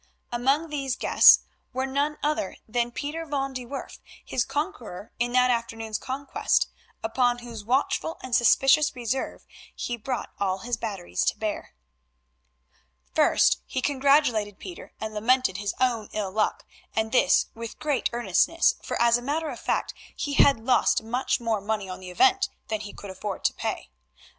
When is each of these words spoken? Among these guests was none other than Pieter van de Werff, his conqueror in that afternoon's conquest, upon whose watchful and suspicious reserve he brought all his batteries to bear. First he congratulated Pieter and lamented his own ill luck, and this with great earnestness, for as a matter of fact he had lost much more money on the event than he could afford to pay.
Among 0.31 0.69
these 0.71 0.95
guests 0.95 1.41
was 1.73 1.87
none 1.87 2.17
other 2.23 2.55
than 2.67 2.89
Pieter 2.89 3.23
van 3.23 3.53
de 3.53 3.67
Werff, 3.67 3.99
his 4.25 4.43
conqueror 4.43 5.11
in 5.19 5.31
that 5.33 5.51
afternoon's 5.51 5.99
conquest, 5.99 6.67
upon 7.03 7.37
whose 7.37 7.63
watchful 7.63 8.17
and 8.23 8.35
suspicious 8.35 8.95
reserve 8.95 9.45
he 9.75 9.97
brought 9.97 10.31
all 10.39 10.57
his 10.57 10.75
batteries 10.75 11.23
to 11.25 11.37
bear. 11.37 11.75
First 13.13 13.59
he 13.67 13.79
congratulated 13.79 14.57
Pieter 14.57 14.91
and 14.99 15.13
lamented 15.13 15.57
his 15.57 15.75
own 15.79 16.09
ill 16.13 16.31
luck, 16.31 16.65
and 16.95 17.11
this 17.11 17.49
with 17.53 17.77
great 17.77 18.09
earnestness, 18.11 18.77
for 18.81 18.99
as 18.99 19.19
a 19.19 19.21
matter 19.21 19.49
of 19.49 19.59
fact 19.59 19.93
he 20.15 20.33
had 20.33 20.59
lost 20.65 21.03
much 21.03 21.39
more 21.39 21.61
money 21.61 21.87
on 21.87 21.99
the 21.99 22.09
event 22.09 22.49
than 22.69 22.79
he 22.79 22.91
could 22.91 23.11
afford 23.11 23.43
to 23.43 23.53
pay. 23.53 23.91